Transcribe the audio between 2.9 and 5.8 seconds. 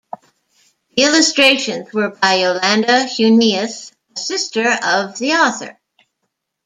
Huneeus, a sister of the author.